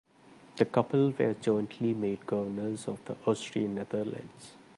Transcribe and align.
The 0.55 0.65
couple 0.65 1.11
were 1.11 1.35
jointly 1.35 1.93
made 1.93 2.25
Governors 2.25 2.87
of 2.87 3.05
the 3.05 3.15
Austrian 3.27 3.75
Netherlands. 3.75 4.55